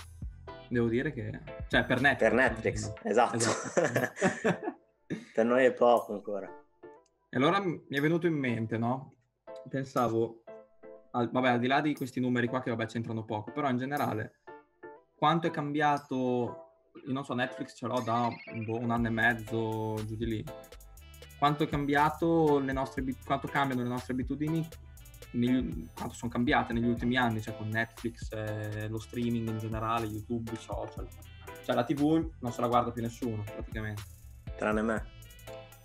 Devo 0.70 0.86
dire 0.86 1.12
che... 1.12 1.40
cioè 1.68 1.84
per 1.84 2.00
Netflix. 2.00 2.28
Per 2.28 2.32
Netflix, 2.32 2.92
esatto. 3.02 3.36
Esatto. 3.36 4.76
per 5.34 5.44
noi 5.44 5.64
è 5.64 5.72
poco 5.72 6.12
ancora. 6.12 6.48
E 7.28 7.36
allora 7.36 7.58
mi 7.58 7.82
è 7.88 8.00
venuto 8.00 8.28
in 8.28 8.34
mente, 8.34 8.78
no? 8.78 9.16
Pensavo, 9.68 10.44
al- 11.10 11.28
vabbè, 11.28 11.48
al 11.48 11.58
di 11.58 11.66
là 11.66 11.80
di 11.80 11.92
questi 11.94 12.20
numeri 12.20 12.46
qua 12.46 12.62
che 12.62 12.70
vabbè 12.70 12.86
c'entrano 12.86 13.24
poco, 13.24 13.50
però 13.50 13.68
in 13.68 13.78
generale, 13.78 14.42
quanto 15.16 15.48
è 15.48 15.50
cambiato, 15.50 16.90
io 17.04 17.12
non 17.12 17.24
so, 17.24 17.34
Netflix 17.34 17.76
ce 17.76 17.86
l'ho 17.88 18.00
da 18.00 18.28
boh, 18.64 18.78
un 18.78 18.92
anno 18.92 19.08
e 19.08 19.10
mezzo, 19.10 19.96
giù 20.06 20.14
di 20.14 20.26
lì, 20.26 20.44
quanto 21.36 21.64
è 21.64 21.68
cambiato 21.68 22.60
le 22.60 22.72
nostre, 22.72 23.04
quanto 23.24 23.48
cambiano 23.48 23.82
le 23.82 23.88
nostre 23.88 24.12
abitudini, 24.12 24.66
negli- 25.32 25.88
quanto 25.94 26.14
sono 26.14 26.30
cambiate 26.30 26.72
negli 26.72 26.86
ultimi 26.86 27.16
anni, 27.16 27.40
cioè 27.40 27.56
con 27.56 27.68
Netflix, 27.68 28.28
eh, 28.32 28.88
lo 28.88 28.98
streaming 28.98 29.48
in 29.48 29.58
generale, 29.58 30.06
YouTube, 30.06 30.50
i 30.52 30.56
social. 30.56 31.06
Cioè 31.64 31.74
la 31.74 31.84
TV 31.84 32.30
non 32.40 32.52
se 32.52 32.60
la 32.60 32.68
guarda 32.68 32.90
più 32.90 33.02
nessuno, 33.02 33.42
praticamente 33.44 34.02
Tranne 34.56 34.82
me. 34.82 35.04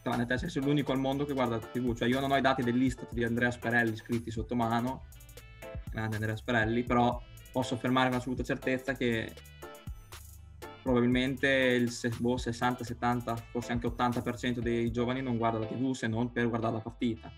tranne 0.02 0.26
te, 0.26 0.38
cioè, 0.38 0.50
sei 0.50 0.62
l'unico 0.64 0.92
al 0.92 1.00
mondo 1.00 1.26
che 1.26 1.34
guarda 1.34 1.56
la 1.58 1.66
TV. 1.66 1.96
Cioè, 1.96 2.08
io 2.08 2.20
non 2.20 2.32
ho 2.32 2.38
i 2.38 2.42
dati 2.42 2.64
dell'Istat 2.64 3.12
di 3.14 3.24
Andrea 3.24 3.52
Sperelli 3.52 3.96
scritti 3.96 4.32
sotto 4.32 4.56
mano, 4.56 5.06
grande 5.92 6.16
Andrea 6.16 6.36
Sperelli, 6.36 6.84
però 6.84 7.22
posso 7.52 7.74
affermare 7.76 8.10
con 8.10 8.18
assoluta 8.20 8.44
certezza 8.44 8.94
che 8.94 9.34
probabilmente 10.82 11.48
il 11.48 11.90
se- 11.90 12.12
boh, 12.20 12.38
60, 12.38 12.84
70, 12.84 13.36
forse 13.36 13.72
anche 13.72 13.88
80% 13.88 14.60
dei 14.60 14.92
giovani 14.92 15.22
non 15.22 15.38
guarda 15.38 15.58
la 15.60 15.66
TV 15.66 15.94
se 15.94 16.08
non 16.08 16.32
per 16.32 16.48
guardare 16.48 16.74
la 16.74 16.82
partita. 16.82 17.32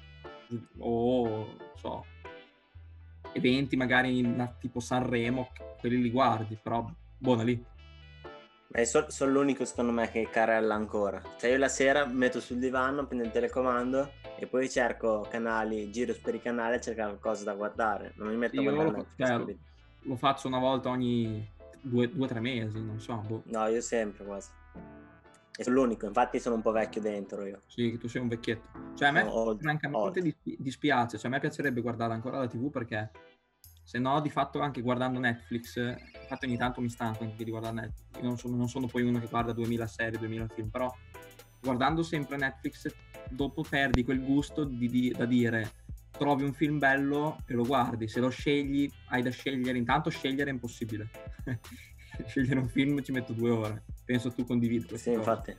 O, 0.79 1.47
so, 1.75 2.05
eventi 3.33 3.75
magari 3.75 4.19
in- 4.19 4.53
tipo 4.59 4.79
Sanremo, 4.79 5.49
quelli 5.79 6.01
li 6.01 6.11
guardi, 6.11 6.57
però 6.61 6.89
buona 7.17 7.43
lì. 7.43 7.63
So- 8.83 9.09
sono 9.09 9.31
l'unico 9.31 9.65
secondo 9.65 9.91
me 9.91 10.09
che 10.11 10.29
carella 10.29 10.75
ancora. 10.75 11.21
Cioè 11.39 11.49
io 11.51 11.57
la 11.57 11.69
sera 11.69 12.05
metto 12.05 12.39
sul 12.39 12.57
divano, 12.57 13.07
prendo 13.07 13.25
il 13.25 13.31
telecomando 13.31 14.11
e 14.37 14.45
poi 14.45 14.69
cerco 14.69 15.25
canali, 15.29 15.89
giro 15.89 16.13
per 16.21 16.35
i 16.35 16.41
canali 16.41 16.75
e 16.75 16.81
cerco 16.81 17.01
qualcosa 17.01 17.43
da 17.45 17.53
guardare. 17.53 18.13
Non 18.17 18.27
mi 18.27 18.35
metto 18.35 18.59
a 18.59 18.63
Io 18.63 18.71
guardare 18.73 18.97
lo, 18.97 19.25
cioè, 19.25 19.55
lo 20.01 20.15
faccio 20.15 20.47
una 20.47 20.59
volta 20.59 20.89
ogni 20.89 21.49
due 21.81 22.11
o 22.17 22.25
tre 22.27 22.39
mesi, 22.39 22.83
non 22.83 22.99
so. 22.99 23.15
boh. 23.25 23.41
No, 23.45 23.65
io 23.67 23.81
sempre 23.81 24.25
quasi. 24.25 24.49
E 25.57 25.63
sono 25.63 25.77
l'unico, 25.77 26.05
infatti 26.05 26.39
sono 26.39 26.55
un 26.55 26.61
po' 26.61 26.71
vecchio 26.71 27.01
dentro 27.01 27.43
io. 27.43 27.63
Sì, 27.65 27.97
tu 27.97 28.07
sei 28.07 28.21
un 28.21 28.27
vecchietto. 28.27 28.69
Cioè, 28.95 29.07
a 29.07 29.11
me 29.11 29.23
old- 29.23 29.59
francamente 29.59 30.21
dispi- 30.21 30.55
dispiace, 30.59 31.17
cioè 31.17 31.27
a 31.27 31.33
me 31.33 31.39
piacerebbe 31.39 31.81
guardare 31.81 32.13
ancora 32.13 32.37
la 32.37 32.47
TV 32.47 32.69
perché 32.69 33.09
se 33.83 33.97
no 33.97 34.21
di 34.21 34.29
fatto 34.29 34.59
anche 34.59 34.81
guardando 34.81 35.17
Netflix, 35.19 35.77
infatti 35.77 36.45
ogni 36.45 36.57
tanto 36.57 36.79
mi 36.81 36.89
stanco 36.89 37.23
anche 37.23 37.43
di 37.43 37.49
guardare 37.49 37.73
Netflix, 37.73 38.17
io 38.17 38.27
non 38.27 38.37
sono, 38.37 38.55
non 38.55 38.67
sono 38.67 38.85
poi 38.85 39.01
uno 39.01 39.19
che 39.19 39.27
guarda 39.27 39.51
2000 39.53 39.87
serie, 39.87 40.19
2000 40.19 40.47
film, 40.53 40.69
però 40.69 40.93
guardando 41.59 42.03
sempre 42.03 42.37
Netflix 42.37 42.93
dopo 43.29 43.63
perdi 43.67 44.03
quel 44.03 44.21
gusto 44.23 44.63
di, 44.63 44.87
di- 44.89 45.13
da 45.15 45.25
dire 45.25 45.71
trovi 46.11 46.43
un 46.43 46.53
film 46.53 46.79
bello 46.79 47.41
e 47.45 47.53
lo 47.53 47.63
guardi, 47.63 48.07
se 48.07 48.19
lo 48.19 48.29
scegli 48.29 48.91
hai 49.07 49.21
da 49.21 49.29
scegliere, 49.29 49.77
intanto 49.77 50.09
scegliere 50.09 50.49
è 50.49 50.53
impossibile. 50.53 51.09
scegliere 52.27 52.59
un 52.59 52.67
film 52.67 53.01
ci 53.01 53.11
metto 53.11 53.33
due 53.33 53.51
ore, 53.51 53.83
penso 54.07 54.31
tu 54.31 54.45
condividi 54.45 54.85
questa 54.85 55.11
Sì, 55.11 55.17
cosa. 55.17 55.31
infatti. 55.31 55.57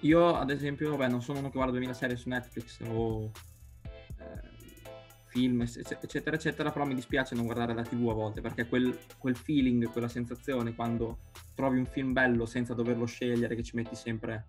Io, 0.00 0.34
ad 0.34 0.50
esempio, 0.50 0.90
vabbè, 0.90 1.08
non 1.08 1.22
sono 1.22 1.38
uno 1.38 1.48
che 1.48 1.54
guarda 1.54 1.72
2000 1.72 1.94
serie 1.94 2.16
su 2.16 2.28
Netflix 2.28 2.80
o 2.88 3.30
eh, 4.18 4.40
film, 5.26 5.62
ecc- 5.62 6.02
eccetera, 6.02 6.34
eccetera, 6.34 6.72
però 6.72 6.84
mi 6.84 6.94
dispiace 6.94 7.36
non 7.36 7.44
guardare 7.44 7.74
la 7.74 7.82
TV 7.82 8.08
a 8.08 8.14
volte 8.14 8.40
perché 8.40 8.66
quel, 8.66 8.98
quel 9.16 9.36
feeling, 9.36 9.90
quella 9.92 10.08
sensazione 10.08 10.74
quando 10.74 11.18
trovi 11.54 11.78
un 11.78 11.86
film 11.86 12.12
bello 12.12 12.46
senza 12.46 12.74
doverlo 12.74 13.06
scegliere, 13.06 13.54
che 13.54 13.62
ci 13.62 13.76
metti 13.76 13.94
sempre 13.94 14.48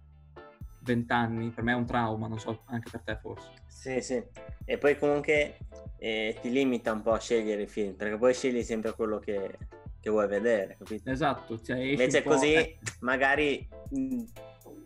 20 0.80 1.12
anni, 1.14 1.50
per 1.52 1.64
me 1.64 1.74
è 1.74 1.76
un 1.76 1.86
trauma, 1.86 2.28
non 2.28 2.40
so, 2.40 2.64
anche 2.66 2.90
per 2.90 3.02
te 3.02 3.16
forse. 3.22 3.48
Sì, 3.68 4.02
sì. 4.02 4.24
E 4.66 4.78
poi 4.80 4.98
comunque 4.98 5.58
eh, 5.98 6.38
ti 6.42 6.50
limita 6.50 6.92
un 6.92 7.04
po' 7.04 7.12
a 7.14 7.20
scegliere 7.20 7.64
i 7.64 7.68
film, 7.68 7.94
perché 7.94 8.18
poi 8.18 8.34
scegli 8.34 8.64
sempre 8.64 8.94
quello 8.94 9.20
che, 9.20 9.58
che 10.00 10.10
vuoi 10.10 10.28
vedere, 10.28 10.76
capito? 10.78 11.10
Esatto, 11.10 11.60
cioè 11.60 11.78
Invece 11.78 12.24
così 12.24 12.54
eh, 12.54 12.80
magari 13.02 13.68
mh, 13.90 14.24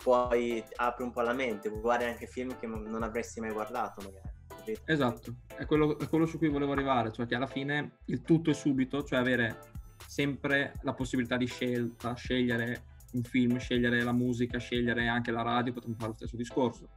poi 0.04 0.64
apri 0.76 1.04
un 1.04 1.12
po' 1.12 1.22
la 1.22 1.34
mente, 1.34 1.70
guardi 1.70 2.06
anche 2.06 2.28
film 2.28 2.58
che 2.58 2.68
non 2.68 3.04
avresti 3.04 3.40
mai 3.40 3.52
guardato, 3.52 4.02
magari. 4.02 4.30
capito? 4.48 4.82
Esatto, 4.86 5.36
è 5.56 5.66
quello, 5.66 5.98
è 6.00 6.08
quello 6.08 6.26
su 6.26 6.38
cui 6.38 6.50
volevo 6.50 6.72
arrivare, 6.72 7.12
cioè 7.12 7.26
che 7.26 7.36
alla 7.36 7.48
fine 7.48 7.98
il 8.06 8.22
tutto 8.22 8.50
è 8.50 8.54
subito, 8.54 9.04
cioè 9.04 9.20
avere 9.20 9.72
sempre 10.08 10.74
la 10.82 10.94
possibilità 10.94 11.38
di 11.38 11.46
scelta, 11.46 12.14
scegliere 12.14 12.92
un 13.14 13.24
film, 13.24 13.58
scegliere 13.58 14.04
la 14.04 14.12
musica, 14.12 14.58
scegliere 14.58 15.08
anche 15.08 15.32
la 15.32 15.42
radio, 15.42 15.74
potremmo 15.74 15.96
fare 15.96 16.10
lo 16.10 16.16
stesso 16.16 16.36
discorso. 16.36 16.90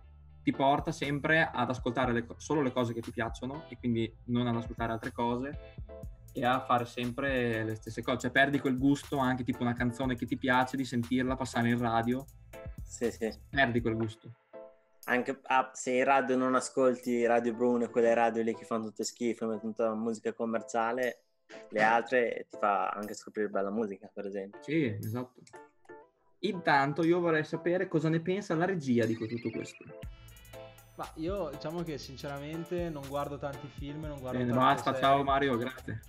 Ti 0.43 0.53
porta 0.53 0.93
sempre 0.93 1.51
ad 1.53 1.69
ascoltare 1.71 2.13
le 2.13 2.25
solo 2.37 2.63
le 2.63 2.73
cose 2.73 2.95
che 2.95 3.01
ti 3.01 3.11
piacciono 3.11 3.65
e 3.69 3.77
quindi 3.77 4.13
non 4.27 4.47
ad 4.47 4.57
ascoltare 4.57 4.93
altre 4.93 5.13
cose 5.13 5.75
e 6.37 6.45
a 6.45 6.61
fare 6.61 6.85
sempre 6.85 7.64
le 7.64 7.75
stesse 7.76 8.02
cose. 8.02 8.19
Cioè 8.19 8.31
perdi 8.31 8.59
quel 8.61 8.76
gusto 8.78 9.16
anche 9.19 9.43
tipo 9.43 9.62
una 9.62 9.73
canzone 9.75 10.16
che 10.16 10.26
ti 10.26 10.37
piace 10.37 10.76
di 10.76 10.85
sentirla 10.85 11.35
passare 11.37 11.69
in 11.71 11.78
radio, 11.78 12.25
Sì, 12.85 13.11
sì. 13.11 13.33
perdi 13.49 13.81
quel 13.81 13.97
gusto. 13.97 14.31
Anche 15.09 15.38
ah, 15.45 15.71
se 15.73 15.93
in 15.93 16.05
radio 16.05 16.37
non 16.37 16.55
ascolti 16.57 17.25
Radio 17.26 17.55
Bruno, 17.55 17.88
quelle 17.88 18.12
radio 18.12 18.43
lì 18.43 18.55
che 18.55 18.64
fanno 18.64 18.85
tutte 18.87 19.05
schifo, 19.05 19.47
mettono 19.47 19.71
tutta 19.71 19.95
musica 19.95 20.33
commerciale, 20.33 21.23
le 21.71 21.83
altre 21.83 22.47
ti 22.50 22.57
fa 22.59 22.88
anche 22.88 23.14
scoprire 23.14 23.49
bella 23.49 23.71
musica, 23.71 24.11
per 24.12 24.26
esempio. 24.26 24.61
Sì, 24.62 24.85
esatto. 24.85 25.40
Intanto 26.40 27.05
io 27.05 27.21
vorrei 27.21 27.45
sapere 27.45 27.88
cosa 27.88 28.09
ne 28.09 28.21
pensa 28.21 28.55
la 28.57 28.64
regia 28.64 29.07
di 29.07 29.16
tutto 29.16 29.49
questo. 29.50 29.85
Ma 30.97 31.09
io 31.14 31.50
diciamo 31.50 31.83
che 31.83 31.99
sinceramente 31.99 32.88
non 32.88 33.07
guardo 33.09 33.38
tanti 33.38 33.69
film, 33.69 34.07
non 34.07 34.19
guardo 34.19 34.38
Bene, 34.38 34.50
tante 34.50 34.64
basta, 34.64 34.93
serie. 34.95 35.00
ciao 35.00 35.23
Mario, 35.23 35.57
grazie. 35.57 36.00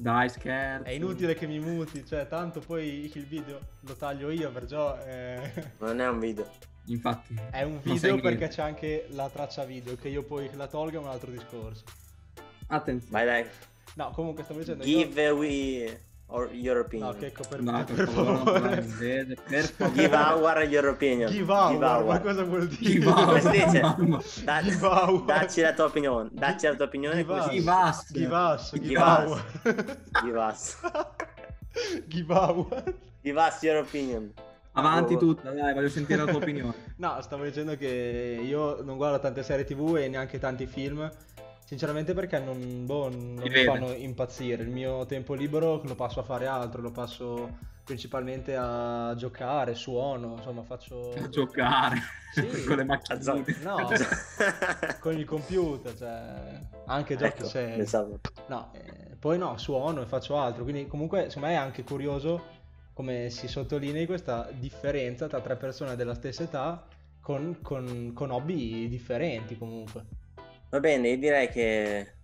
Dai, 0.00 0.30
scherzo. 0.30 0.86
È 0.86 0.92
inutile 0.92 1.34
che 1.34 1.46
mi 1.46 1.58
muti, 1.58 2.06
cioè 2.06 2.26
tanto 2.26 2.60
poi 2.60 3.10
il 3.14 3.26
video 3.26 3.60
lo 3.80 3.94
taglio 3.94 4.30
io, 4.30 4.50
perciò 4.50 4.96
eh, 4.96 5.52
Non 5.78 6.00
è 6.00 6.08
un 6.08 6.18
video. 6.18 6.48
Infatti. 6.86 7.38
è 7.50 7.62
un 7.64 7.80
video 7.82 8.18
perché 8.18 8.48
c'è 8.48 8.62
anche 8.62 9.08
la 9.10 9.28
traccia 9.28 9.64
video, 9.64 9.96
che 9.96 10.08
io 10.08 10.22
poi 10.22 10.48
la 10.54 10.68
tolga 10.68 10.96
è 10.96 11.00
un 11.02 11.08
altro 11.08 11.30
discorso. 11.30 11.84
Attenzione. 12.68 13.12
Vai 13.12 13.26
dai, 13.26 13.50
No, 13.96 14.10
comunque 14.12 14.42
stavo 14.42 14.60
dicendo 14.60 14.84
io- 14.84 15.06
give 15.06 15.30
we 15.32 16.00
or 16.30 16.48
your 16.52 16.74
No, 16.76 16.80
opinion. 16.80 17.16
Checco, 17.18 17.42
per, 17.48 17.60
No, 17.60 17.84
per 17.84 17.94
per 17.94 18.08
favore, 18.08 18.36
favore. 18.38 18.70
per 19.48 19.64
favore. 19.64 19.92
Give 19.94 20.14
our 20.14 20.62
your 20.64 20.88
opinion. 20.88 21.30
Give 21.30 21.50
out, 21.50 21.70
Give 21.72 21.80
ma 21.80 21.96
our. 21.96 22.20
cosa 22.20 22.42
vuol 22.44 22.66
dire? 22.68 22.92
Give 22.92 23.06
out. 23.08 23.24
Come 23.26 23.40
si 23.40 23.50
dice? 23.50 23.80
Da- 24.44 24.62
Give 24.62 24.84
out. 24.86 25.24
dacci 25.26 25.60
la 25.60 25.72
tua 25.72 25.84
opinione. 25.86 26.28
Dacci 26.32 26.66
la 26.66 26.74
tua 26.76 26.84
opinione. 26.86 27.16
Give 27.16 27.30
us. 27.30 27.48
Give 27.50 27.68
us. 27.68 28.10
Give 28.12 28.32
us, 28.32 28.70
give, 28.72 28.86
Give 28.88 28.98
out. 29.00 29.42
Give 30.22 30.36
us. 30.36 30.76
give 32.08 32.30
out. 32.32 32.94
Give 33.22 33.36
us 33.38 33.62
your 33.62 33.78
opinion. 33.78 34.32
Avanti 34.72 35.14
Oh. 35.14 35.18
tutta, 35.18 35.50
dai, 35.50 35.74
voglio 35.74 35.88
sentire 35.88 36.24
la 36.24 36.30
tua 36.30 36.38
opinione. 36.38 36.74
No, 37.00 37.18
stavo 37.22 37.44
dicendo 37.44 37.76
che 37.76 38.40
io 38.42 38.82
non 38.82 38.96
guardo 38.96 39.18
tante 39.18 39.42
serie 39.42 39.64
tv 39.64 39.96
e 39.96 40.08
neanche 40.08 40.38
tanti 40.38 40.66
film. 40.66 41.10
Sinceramente 41.70 42.14
perché 42.14 42.40
non, 42.40 42.84
boh, 42.84 43.08
non 43.10 43.34
mi 43.36 43.48
vede. 43.48 43.64
fanno 43.64 43.92
impazzire. 43.92 44.64
Il 44.64 44.70
mio 44.70 45.06
tempo 45.06 45.34
libero 45.34 45.80
lo 45.84 45.94
passo 45.94 46.18
a 46.18 46.24
fare 46.24 46.48
altro, 46.48 46.80
lo 46.82 46.90
passo 46.90 47.48
principalmente 47.84 48.56
a 48.56 49.14
giocare, 49.16 49.76
suono, 49.76 50.34
insomma 50.36 50.64
faccio... 50.64 51.12
A 51.12 51.28
giocare 51.28 51.96
Sì. 52.32 52.42
con 52.66 52.76
le 52.76 52.82
macchine. 52.82 53.44
No, 53.62 53.86
con 54.98 55.16
il 55.16 55.24
computer, 55.24 55.96
cioè 55.96 56.60
anche 56.86 57.14
giochi 57.14 57.38
ecco, 57.38 57.48
seri. 57.48 57.76
pensavo. 57.76 58.18
No, 58.48 58.72
eh, 58.74 59.14
poi 59.16 59.38
no, 59.38 59.56
suono 59.56 60.02
e 60.02 60.06
faccio 60.06 60.36
altro, 60.38 60.64
quindi 60.64 60.88
comunque 60.88 61.26
secondo 61.28 61.46
me 61.46 61.54
è 61.54 61.56
anche 61.56 61.84
curioso 61.84 62.58
come 62.94 63.30
si 63.30 63.46
sottolinei 63.46 64.06
questa 64.06 64.50
differenza 64.52 65.28
tra 65.28 65.40
tre 65.40 65.54
persone 65.54 65.94
della 65.94 66.14
stessa 66.14 66.42
età 66.42 66.84
con, 67.20 67.58
con- 67.62 68.10
con 68.12 68.32
hobby 68.32 68.88
differenti 68.88 69.56
comunque. 69.56 70.18
Va 70.70 70.80
bene, 70.80 71.08
io 71.08 71.18
direi 71.18 71.48
che 71.48 72.14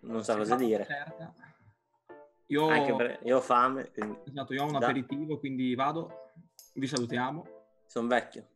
non 0.00 0.22
so 0.22 0.36
cosa 0.36 0.54
dire. 0.56 0.84
certa. 0.84 1.34
Io, 2.46 2.96
perché 2.96 3.26
io 3.26 3.38
ho 3.38 3.40
fame, 3.40 3.90
quindi 3.92 4.18
esatto, 4.28 4.52
io 4.52 4.62
ho 4.62 4.66
un 4.66 4.72
Da- 4.78 4.86
aperitivo, 4.86 5.38
quindi 5.38 5.74
vado. 5.74 6.30
Vi 6.74 6.86
salutiamo. 6.86 7.44
sono 7.86 8.06
vecchio. 8.08 8.48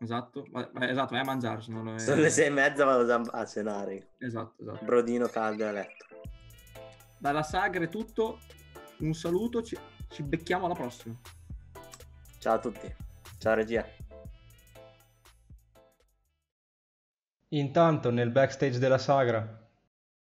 Esatto, 0.00 0.44
esatto, 0.80 1.12
vai 1.12 1.20
a 1.20 1.24
mangiare, 1.24 1.60
se 1.60 1.70
no 1.72 1.82
lo 1.82 1.94
è- 1.94 1.98
Sono 1.98 2.20
le 2.20 2.30
sei 2.30 2.46
e 2.46 2.50
mezza, 2.50 2.84
vado 2.84 3.30
a 3.30 3.46
cenare. 3.46 4.10
Esatto, 4.18 4.62
esatto. 4.62 4.84
Brodino 4.84 5.26
caldo 5.26 5.66
a 5.66 5.72
letto. 5.72 6.06
Dalla 7.18 7.42
sagra 7.42 7.84
è 7.84 7.88
tutto. 7.88 8.38
Un 8.98 9.12
saluto, 9.14 9.62
ci, 9.62 9.76
ci 10.08 10.22
becchiamo 10.22 10.66
alla 10.66 10.74
prossima. 10.74 11.16
Ciao 12.38 12.54
a 12.54 12.58
tutti. 12.58 12.94
Ciao 13.38 13.54
regia. 13.54 13.84
Intanto 17.50 18.10
nel 18.10 18.30
backstage 18.30 18.78
della 18.78 18.98
sagra, 18.98 19.66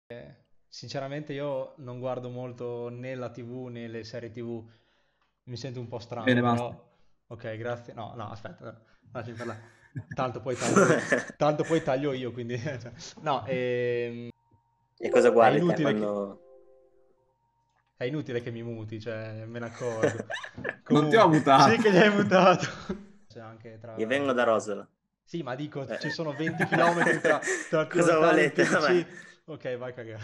eh, 0.06 0.34
sinceramente 0.68 1.32
io 1.32 1.74
non 1.78 1.98
guardo 1.98 2.28
molto 2.28 2.88
né 2.90 3.14
la 3.14 3.30
TV 3.30 3.66
né 3.68 3.88
le 3.88 4.04
serie 4.04 4.30
TV, 4.30 4.62
mi 5.44 5.56
sento 5.56 5.80
un 5.80 5.88
po' 5.88 5.98
strano, 5.98 6.26
Bene, 6.26 6.40
però... 6.40 6.68
basta. 6.70 6.92
Ok, 7.28 7.56
grazie. 7.56 7.94
No, 7.94 8.12
no, 8.14 8.30
aspetta, 8.30 8.78
lasciami 9.12 9.36
parlare. 9.36 9.60
Tanto 10.14 10.40
poi 10.40 10.54
taglio, 10.56 10.86
tanto 11.36 11.62
poi 11.64 11.82
taglio 11.82 12.12
io, 12.12 12.30
quindi... 12.32 12.58
cioè, 12.58 12.92
no, 13.22 13.44
ehm, 13.46 14.28
E 14.98 15.08
cosa 15.08 15.30
guardi 15.30 15.56
te 15.56 15.62
inutile 15.62 15.92
che- 15.94 15.98
quando... 15.98 16.38
è 17.96 18.04
inutile 18.04 18.42
che 18.42 18.50
mi 18.50 18.62
muti, 18.62 19.00
cioè, 19.00 19.44
me 19.46 19.58
ne 19.60 19.66
accorgo. 19.72 20.26
Non 20.88 21.08
ti 21.08 21.16
ho 21.16 21.28
mutato. 21.28 21.70
Sì 21.70 21.78
che 21.78 21.90
li 21.90 21.98
hai 21.98 22.10
mutato. 22.14 22.66
Anche 23.40 23.78
tra... 23.80 23.96
Io 23.96 24.06
vengo 24.06 24.32
da 24.32 24.44
Rosola. 24.44 24.86
Sì, 25.24 25.42
ma 25.42 25.54
dico, 25.54 25.86
Eh. 25.86 25.98
ci 25.98 26.10
sono 26.10 26.32
20 26.32 26.66
km 26.66 27.20
tra, 27.20 27.40
tra 27.70 27.86
Cosa 27.86 28.18
volete? 28.18 28.62
Ok, 29.46 29.76
vai 29.76 29.90
a 29.90 29.94
cagare. 29.94 30.22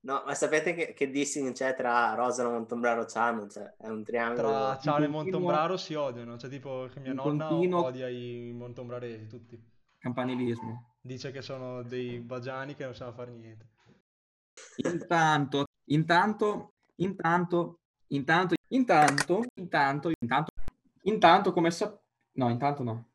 No, 0.00 0.22
ma 0.24 0.34
sapete 0.34 0.72
che, 0.74 0.94
che 0.94 1.10
dissing 1.10 1.52
c'è 1.52 1.74
tra 1.74 2.14
Rosola, 2.14 2.50
Montombraro 2.50 3.02
e 3.02 3.06
Ciano? 3.08 3.48
Cioè, 3.48 3.74
è 3.76 3.88
un 3.88 4.04
triangolo. 4.04 4.48
Tra 4.48 4.78
Ciano 4.78 5.04
e 5.04 5.08
Montombraro 5.08 5.76
si 5.76 5.94
odiano, 5.94 6.38
cioè 6.38 6.48
tipo 6.48 6.88
che 6.92 7.00
mia 7.00 7.12
nonna 7.12 7.48
continuo- 7.48 7.84
odia 7.84 8.08
i 8.08 8.52
montombraresi 8.54 9.26
tutti. 9.26 9.60
Campanilismo. 9.98 10.94
Dice 11.00 11.32
che 11.32 11.42
sono 11.42 11.82
dei 11.82 12.20
bagiani 12.20 12.76
che 12.76 12.84
non 12.84 12.94
sanno 12.94 13.12
fare 13.12 13.32
niente. 13.32 13.66
Intanto, 14.76 15.64
intanto, 15.90 16.74
intanto, 16.96 17.78
intanto, 18.08 18.54
intanto, 18.68 19.42
intanto, 19.56 20.10
intanto, 20.20 20.52
intanto, 21.02 21.52
come 21.52 21.70
sa... 21.70 21.98
No, 22.34 22.48
intanto 22.50 22.82
no. 22.84 23.06